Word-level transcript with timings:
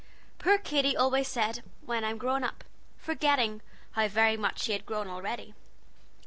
(Poor 0.39 0.57
Katy 0.57 0.97
always 0.97 1.27
said 1.27 1.61
"when 1.85 2.03
I'm 2.03 2.17
grown 2.17 2.43
up," 2.43 2.63
forgetting 2.97 3.61
how 3.91 4.07
very 4.07 4.35
much 4.35 4.61
she 4.61 4.71
had 4.71 4.87
grown 4.87 5.07
already.) 5.07 5.53